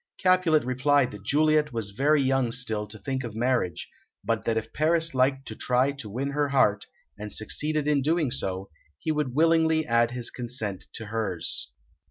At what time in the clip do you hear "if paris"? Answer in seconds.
4.57-5.13